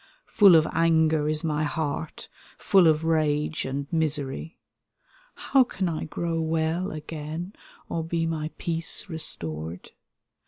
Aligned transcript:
Full 0.25 0.55
of 0.55 0.67
anger 0.73 1.29
is 1.29 1.43
my 1.43 1.63
heart, 1.63 2.27
full 2.57 2.87
of 2.87 3.03
rage 3.03 3.65
and 3.65 3.85
misery; 3.93 4.57
How 5.35 5.63
can 5.63 5.87
I 5.87 6.05
grow 6.05 6.41
weU 6.41 6.91
again, 6.91 7.53
or 7.87 8.03
be 8.03 8.25
my 8.25 8.49
peace 8.57 9.07
restored? 9.09 9.91